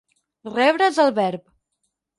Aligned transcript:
Rebre 0.55 0.89
és 0.95 0.99
el 1.07 1.15
verb. 1.21 1.49